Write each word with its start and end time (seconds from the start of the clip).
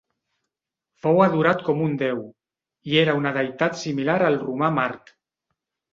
Fou 1.05 1.19
adorat 1.25 1.61
com 1.67 1.83
un 1.87 1.93
deu 2.01 2.23
i 2.93 2.99
era 3.03 3.15
una 3.21 3.35
deïtat 3.39 3.81
similar 3.83 4.17
al 4.31 4.43
romà 4.49 4.75
Mart. 4.79 5.17